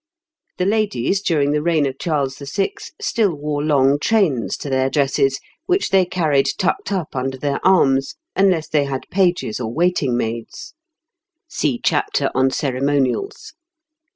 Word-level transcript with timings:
The 0.57 0.65
ladies, 0.65 1.21
during 1.21 1.51
the 1.51 1.61
reign 1.61 1.85
of 1.85 1.99
Charles 1.99 2.39
VI., 2.39 2.73
still 2.99 3.35
wore 3.35 3.61
long 3.61 3.99
trains 3.99 4.57
to 4.57 4.67
their 4.67 4.89
dresses, 4.89 5.39
which 5.67 5.89
they 5.91 6.05
carried 6.07 6.49
tucked 6.57 6.91
up 6.91 7.15
under 7.15 7.37
their 7.37 7.63
arms, 7.63 8.15
unless 8.35 8.67
they 8.67 8.85
had 8.85 9.05
pages 9.11 9.59
or 9.59 9.71
waiting 9.71 10.17
maids 10.17 10.73
(see 11.47 11.77
chapter 11.79 12.31
on 12.33 12.49
Ceremonials). 12.49 13.53